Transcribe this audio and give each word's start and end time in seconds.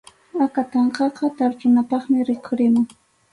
Akatanqaqa 0.45 1.27
tarpunapaqmi 1.37 2.19
rikhurimun. 2.29 2.85